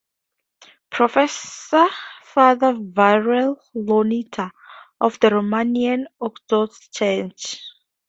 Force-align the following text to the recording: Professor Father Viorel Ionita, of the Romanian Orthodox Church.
Professor 0.89 1.87
Father 2.23 2.73
Viorel 2.73 3.55
Ionita, 3.75 4.49
of 4.99 5.19
the 5.19 5.29
Romanian 5.29 6.05
Orthodox 6.19 6.87
Church. 6.87 7.61